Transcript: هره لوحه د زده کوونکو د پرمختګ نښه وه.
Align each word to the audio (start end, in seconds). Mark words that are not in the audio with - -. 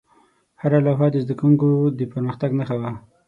هره 0.61 0.79
لوحه 0.85 1.07
د 1.11 1.15
زده 1.23 1.33
کوونکو 1.39 1.69
د 1.97 1.99
پرمختګ 2.13 2.49
نښه 2.59 2.75
وه. 2.81 2.91